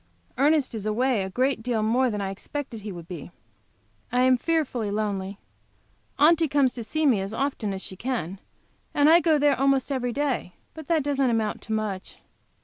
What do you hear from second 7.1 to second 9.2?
as often as she can, and I